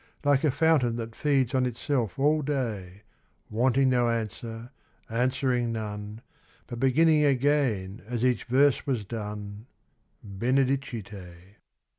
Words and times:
Like 0.23 0.43
a 0.43 0.49
fountain 0.49 0.95
that 0.95 1.13
feeds 1.15 1.53
on 1.53 1.67
itself 1.67 2.17
all 2.17 2.41
day, 2.41 3.03
Wanting 3.51 3.91
no 3.91 4.09
answer, 4.09 4.71
answering 5.07 5.71
none, 5.71 6.21
But 6.65 6.79
beginning 6.79 7.23
again 7.23 8.01
as 8.07 8.25
each 8.25 8.45
verse 8.45 8.87
was 8.87 9.05
done, 9.05 9.67
Benedicite. 10.23 11.57